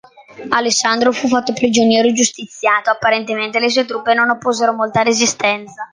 Alessandro 0.49 1.11
fu 1.11 1.27
fatto 1.27 1.53
prigioniero 1.53 2.07
e 2.07 2.13
giustiziato: 2.13 2.89
apparentemente 2.89 3.59
le 3.59 3.69
sue 3.69 3.85
truppe 3.85 4.15
non 4.15 4.31
opposero 4.31 4.73
molta 4.73 5.03
resistenza. 5.03 5.87